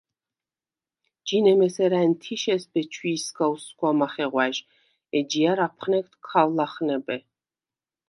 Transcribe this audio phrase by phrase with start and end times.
[1.27, 4.57] –ჯინემ ესერ ა̈ნთიშეს ბეჩვიჲსგა უსგვა მახეღვა̈ჟ,
[5.17, 7.17] ეჯჲა̈რ აფხნეგდ ქავ ლახნებე.